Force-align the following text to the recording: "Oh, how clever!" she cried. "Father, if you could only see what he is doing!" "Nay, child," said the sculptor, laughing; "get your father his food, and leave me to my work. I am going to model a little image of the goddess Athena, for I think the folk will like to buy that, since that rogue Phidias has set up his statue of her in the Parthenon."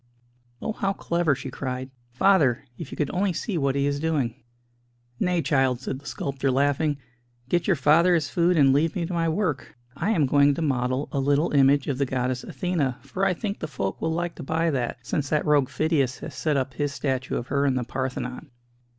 "Oh, 0.63 0.71
how 0.73 0.93
clever!" 0.93 1.35
she 1.35 1.51
cried. 1.51 1.91
"Father, 2.11 2.65
if 2.75 2.89
you 2.89 2.97
could 2.97 3.11
only 3.13 3.33
see 3.33 3.55
what 3.55 3.75
he 3.75 3.85
is 3.85 3.99
doing!" 3.99 4.41
"Nay, 5.19 5.43
child," 5.43 5.79
said 5.79 5.99
the 5.99 6.07
sculptor, 6.07 6.49
laughing; 6.49 6.97
"get 7.49 7.67
your 7.67 7.75
father 7.75 8.15
his 8.15 8.27
food, 8.27 8.57
and 8.57 8.73
leave 8.73 8.95
me 8.95 9.05
to 9.05 9.13
my 9.13 9.29
work. 9.29 9.75
I 9.95 10.09
am 10.09 10.25
going 10.25 10.55
to 10.55 10.61
model 10.63 11.07
a 11.11 11.19
little 11.19 11.51
image 11.51 11.87
of 11.87 11.99
the 11.99 12.07
goddess 12.07 12.43
Athena, 12.43 12.97
for 13.03 13.23
I 13.25 13.35
think 13.35 13.59
the 13.59 13.67
folk 13.67 14.01
will 14.01 14.11
like 14.11 14.33
to 14.37 14.41
buy 14.43 14.71
that, 14.71 14.97
since 15.03 15.29
that 15.29 15.45
rogue 15.45 15.69
Phidias 15.69 16.17
has 16.21 16.33
set 16.33 16.57
up 16.57 16.73
his 16.73 16.91
statue 16.91 17.37
of 17.37 17.49
her 17.49 17.67
in 17.67 17.75
the 17.75 17.83
Parthenon." 17.83 18.49